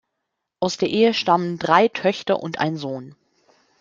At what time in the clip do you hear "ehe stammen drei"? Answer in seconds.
0.89-1.87